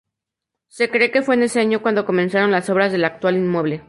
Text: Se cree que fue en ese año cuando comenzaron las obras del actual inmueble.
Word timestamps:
Se 0.67 0.89
cree 0.89 1.11
que 1.11 1.21
fue 1.21 1.35
en 1.35 1.43
ese 1.43 1.59
año 1.59 1.83
cuando 1.83 2.07
comenzaron 2.07 2.49
las 2.49 2.71
obras 2.71 2.91
del 2.91 3.05
actual 3.05 3.37
inmueble. 3.37 3.79